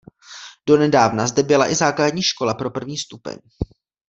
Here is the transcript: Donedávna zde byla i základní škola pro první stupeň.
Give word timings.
Donedávna 0.67 1.27
zde 1.27 1.43
byla 1.43 1.69
i 1.71 1.75
základní 1.75 2.21
škola 2.23 2.53
pro 2.53 2.69
první 2.71 2.97
stupeň. 2.97 3.37